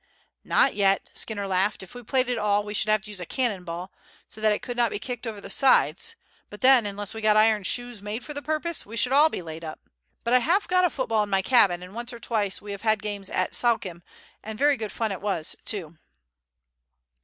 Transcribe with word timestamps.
"Not 0.43 0.73
yet," 0.73 1.11
Skinner 1.13 1.45
laughed. 1.45 1.83
"If 1.83 1.93
we 1.93 2.01
played 2.01 2.27
at 2.27 2.39
all 2.39 2.63
we 2.63 2.73
should 2.73 2.89
have 2.89 3.03
to 3.03 3.11
use 3.11 3.19
a 3.19 3.25
cannon 3.27 3.63
ball, 3.63 3.91
so 4.27 4.41
that 4.41 4.51
it 4.51 4.65
should 4.65 4.75
not 4.75 4.89
be 4.89 4.97
kicked 4.97 5.27
over 5.27 5.39
the 5.39 5.47
sides; 5.51 6.15
but 6.49 6.61
then, 6.61 6.87
unless 6.87 7.13
we 7.13 7.21
got 7.21 7.37
iron 7.37 7.61
shoes 7.63 8.01
made 8.01 8.25
for 8.25 8.33
the 8.33 8.41
purpose, 8.41 8.83
we 8.83 8.97
should 8.97 9.11
all 9.11 9.29
be 9.29 9.43
laid 9.43 9.63
up. 9.63 9.79
But 10.23 10.33
I 10.33 10.39
have 10.39 10.67
got 10.67 10.85
a 10.85 10.89
football 10.89 11.21
in 11.21 11.29
my 11.29 11.43
cabin, 11.43 11.83
and 11.83 11.93
once 11.93 12.11
or 12.11 12.19
twice 12.19 12.59
we 12.63 12.71
have 12.71 12.81
had 12.81 13.03
games 13.03 13.29
at 13.29 13.53
Suakim, 13.53 14.01
and 14.41 14.57
very 14.57 14.75
good 14.75 14.91
fun 14.91 15.11
it 15.11 15.21
was 15.21 15.55
too." 15.65 15.99